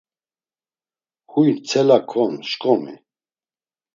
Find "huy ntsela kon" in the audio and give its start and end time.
1.31-2.33